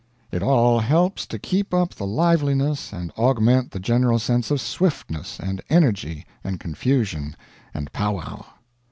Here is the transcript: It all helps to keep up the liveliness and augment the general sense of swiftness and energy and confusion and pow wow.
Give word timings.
It 0.31 0.41
all 0.41 0.79
helps 0.79 1.27
to 1.27 1.37
keep 1.37 1.75
up 1.75 1.93
the 1.93 2.07
liveliness 2.07 2.91
and 2.91 3.11
augment 3.11 3.69
the 3.69 3.79
general 3.79 4.17
sense 4.17 4.49
of 4.49 4.59
swiftness 4.59 5.39
and 5.39 5.61
energy 5.69 6.25
and 6.43 6.59
confusion 6.59 7.35
and 7.71 7.91
pow 7.91 8.13
wow. 8.15 8.45